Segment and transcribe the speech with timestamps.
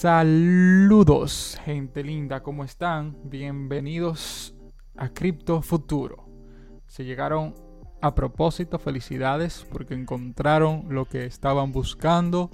[0.00, 3.18] Saludos, gente linda, ¿cómo están?
[3.22, 4.54] Bienvenidos
[4.96, 6.24] a Cripto Futuro.
[6.86, 7.54] Se llegaron
[8.00, 12.48] a propósito, felicidades porque encontraron lo que estaban buscando.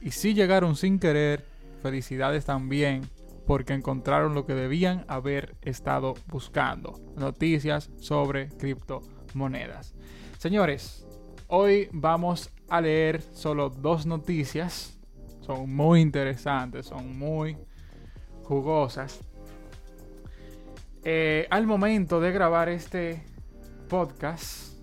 [0.00, 1.44] Y si llegaron sin querer,
[1.82, 3.10] felicidades también
[3.48, 7.00] porque encontraron lo que debían haber estado buscando.
[7.16, 9.96] Noticias sobre criptomonedas.
[10.38, 11.04] Señores,
[11.48, 14.95] hoy vamos a leer solo dos noticias
[15.46, 17.56] son muy interesantes, son muy
[18.42, 19.20] jugosas.
[21.04, 23.22] Eh, al momento de grabar este
[23.88, 24.74] podcast,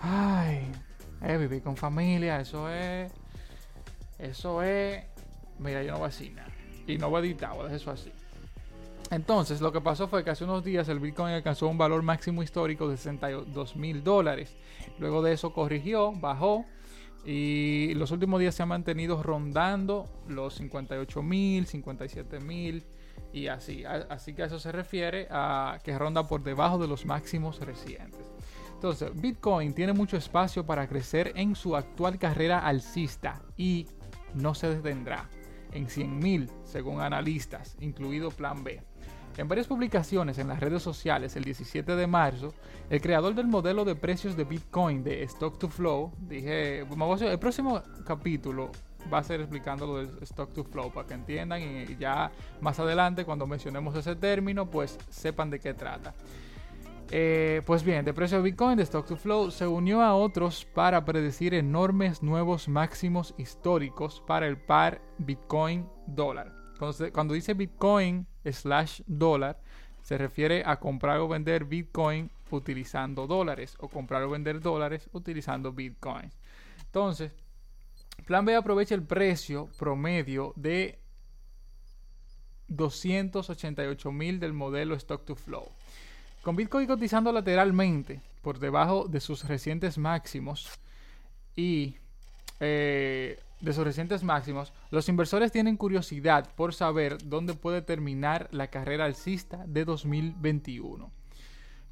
[0.01, 0.69] Ay,
[1.22, 3.09] eh, vivir con familia, eso es.
[4.17, 5.06] Eso es.
[5.57, 6.51] Mira, yo no voy nada.
[6.85, 8.12] Y no voy a editar, voy a dejar eso así.
[9.09, 12.44] Entonces, lo que pasó fue que hace unos días el Bitcoin alcanzó un valor máximo
[12.44, 14.53] histórico de 62 mil dólares.
[15.00, 16.66] Luego de eso corrigió, bajó
[17.25, 22.84] y los últimos días se han mantenido rondando los 58 mil, 57 mil
[23.34, 23.84] y así.
[23.85, 28.22] Así que eso se refiere a que ronda por debajo de los máximos recientes.
[28.74, 33.88] Entonces, Bitcoin tiene mucho espacio para crecer en su actual carrera alcista y
[34.34, 35.30] no se detendrá
[35.74, 38.81] en 100 mil según analistas, incluido Plan B.
[39.38, 42.53] En varias publicaciones en las redes sociales el 17 de marzo,
[42.90, 47.81] el creador del modelo de precios de Bitcoin de Stock to Flow, dije, el próximo
[48.06, 48.72] capítulo
[49.12, 52.79] va a ser explicando lo del Stock to Flow para que entiendan y ya más
[52.79, 56.13] adelante cuando mencionemos ese término pues sepan de qué trata.
[57.12, 60.66] Eh, pues bien, de precio de Bitcoin de Stock to Flow se unió a otros
[60.66, 66.53] para predecir enormes nuevos máximos históricos para el par Bitcoin dólar.
[67.12, 69.59] cuando dice Bitcoin slash dólar
[70.01, 75.71] se refiere a comprar o vender Bitcoin utilizando dólares o comprar o vender dólares utilizando
[75.71, 76.31] Bitcoin.
[76.85, 77.31] Entonces,
[78.25, 80.99] Plan B aprovecha el precio promedio de
[82.67, 85.67] 288 mil del modelo Stock to Flow.
[86.43, 90.69] Con Bitcoin cotizando lateralmente por debajo de sus recientes máximos
[91.55, 91.95] y
[92.59, 98.67] eh, de sus recientes máximos, los inversores tienen curiosidad por saber dónde puede terminar la
[98.67, 101.11] carrera alcista de 2021.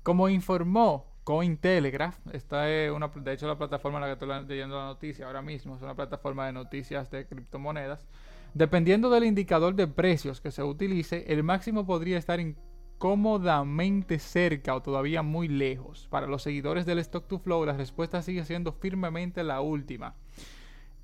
[0.03, 4.77] Como informó Cointelegraph, esta es una, de hecho la plataforma en la que estoy leyendo
[4.77, 8.07] la noticia ahora mismo, es una plataforma de noticias de criptomonedas,
[8.53, 14.81] dependiendo del indicador de precios que se utilice, el máximo podría estar incómodamente cerca o
[14.81, 16.07] todavía muy lejos.
[16.09, 20.15] Para los seguidores del Stock to Flow, la respuesta sigue siendo firmemente la última.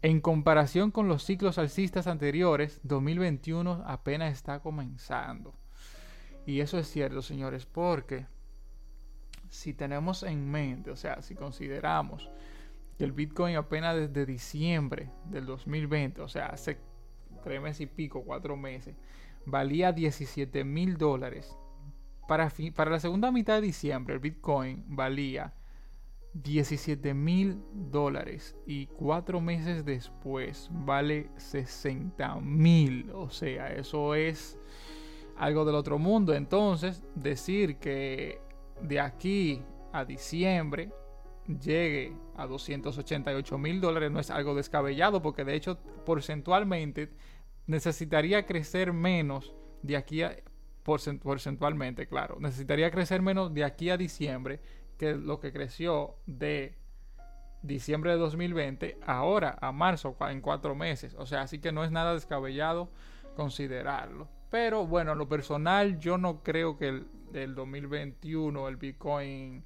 [0.03, 5.53] En comparación con los ciclos alcistas anteriores, 2021 apenas está comenzando.
[6.45, 8.25] Y eso es cierto, señores, porque
[9.47, 12.29] si tenemos en mente, o sea, si consideramos
[12.97, 16.79] que el Bitcoin apenas desde diciembre del 2020, o sea, hace
[17.41, 18.97] tres meses y pico, cuatro meses,
[19.45, 21.57] valía 17 mil dólares.
[22.27, 25.53] Para, para la segunda mitad de diciembre, el Bitcoin valía
[26.33, 33.11] 17 mil dólares y cuatro meses después vale 60 mil.
[33.13, 34.57] O sea, eso es
[35.37, 36.33] algo del otro mundo.
[36.33, 38.41] Entonces, decir que
[38.81, 40.91] de aquí a diciembre
[41.47, 47.11] llegue a 288 mil dólares no es algo descabellado porque de hecho porcentualmente
[47.67, 50.37] necesitaría crecer menos de aquí a
[50.83, 52.37] porcentualmente, claro.
[52.39, 54.59] Necesitaría crecer menos de aquí a diciembre
[55.11, 56.75] lo que creció de
[57.61, 61.15] diciembre de 2020 ahora a marzo en cuatro meses.
[61.17, 62.89] O sea, así que no es nada descabellado
[63.35, 64.27] considerarlo.
[64.49, 69.63] Pero bueno, lo personal yo no creo que el, el 2021 el Bitcoin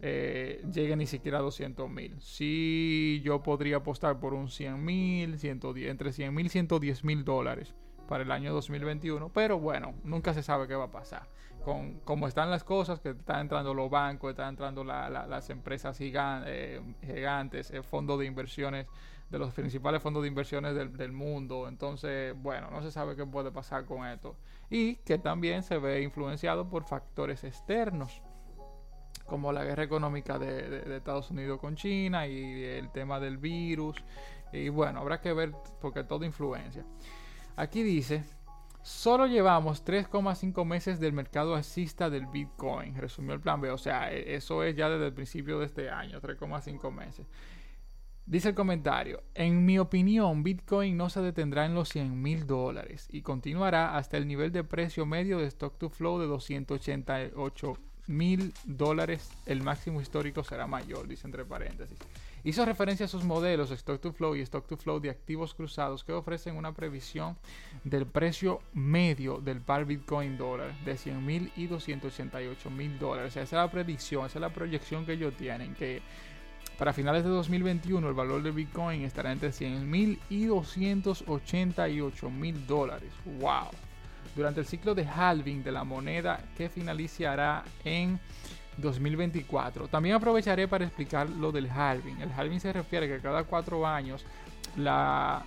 [0.00, 2.20] eh, llegue ni siquiera a 200 mil.
[2.20, 7.74] Sí, yo podría apostar por un 100 mil, entre 100 mil y 110 mil dólares
[8.08, 9.30] para el año 2021.
[9.30, 11.28] Pero bueno, nunca se sabe qué va a pasar.
[11.64, 16.80] Con cómo están las cosas, que están entrando los bancos, están entrando las empresas eh,
[17.04, 18.86] gigantes, el fondo de inversiones,
[19.30, 21.68] de los principales fondos de inversiones del, del mundo.
[21.68, 24.36] Entonces, bueno, no se sabe qué puede pasar con esto.
[24.70, 28.22] Y que también se ve influenciado por factores externos
[29.32, 33.96] como la guerra económica de, Estados Unidos con China y el tema del virus.
[34.52, 36.84] Y bueno, habrá que ver porque todo influencia.
[37.56, 38.24] Aquí dice,
[38.82, 43.70] solo llevamos 3,5 meses del mercado alcista del Bitcoin, resumió el plan B.
[43.70, 47.26] O sea, e, eso es ya desde el principio de este año, 3,5 meses.
[48.24, 53.08] Dice el comentario, en mi opinión, Bitcoin no se detendrá en los 100 mil dólares
[53.10, 57.76] y continuará hasta el nivel de precio medio de stock to flow de 288
[58.06, 61.98] mil dólares, el máximo histórico será mayor, dice entre paréntesis.
[62.44, 66.02] Hizo referencia a sus modelos Stock to Flow y Stock to Flow de activos cruzados
[66.02, 67.36] que ofrecen una previsión
[67.84, 73.36] del precio medio del par Bitcoin dólar de 100 mil y 288 mil dólares.
[73.36, 76.02] esa es la predicción, esa es la proyección que ellos tienen, que
[76.78, 82.66] para finales de 2021 el valor del Bitcoin estará entre 100 mil y 288 mil
[82.66, 83.12] dólares.
[83.24, 83.68] ¡Wow!
[84.34, 88.18] durante el ciclo de halving de la moneda que finalizará en
[88.78, 89.88] 2024.
[89.88, 92.20] También aprovecharé para explicar lo del halving.
[92.20, 94.24] El halving se refiere a que cada cuatro años
[94.76, 95.44] la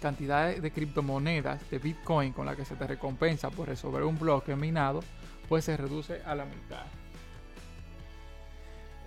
[0.00, 4.54] cantidad de criptomonedas de Bitcoin con la que se te recompensa por resolver un bloque
[4.54, 5.00] minado,
[5.48, 6.84] pues se reduce a la mitad.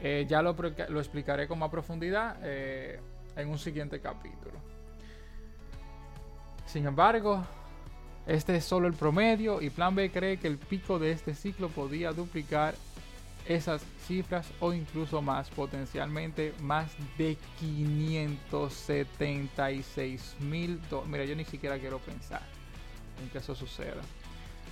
[0.01, 0.51] Eh, ya lo,
[0.99, 2.99] explicaré con más profundidad eh,
[3.35, 4.57] en un siguiente capítulo.
[6.65, 7.43] Sin embargo,
[8.25, 11.67] este es solo el promedio y Plan B cree que el pico de este ciclo
[11.69, 12.75] podía duplicar
[13.49, 21.99] esas cifras o incluso más, potencialmente más de 576 mil Mira, yo ni siquiera quiero
[21.99, 22.43] pensar
[23.21, 23.99] en que eso suceda.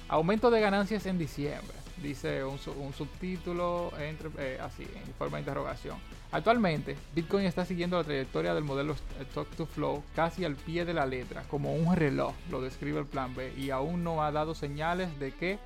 [0.07, 5.97] Aumento de ganancias en diciembre, dice un, subtítulo entre, eh, así, en forma de interrogación.
[6.31, 10.93] Actualmente, Bitcoin está siguiendo la trayectoria del modelo Stock to Flow casi al pie de
[10.93, 14.53] la letra, como un reloj, lo describe el plan B, y aún no ha dado
[14.55, 15.59] señales de que...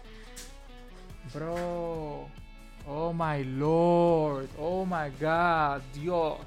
[1.36, 2.30] Bro,
[2.88, 6.40] oh my lord, oh my god, Dios,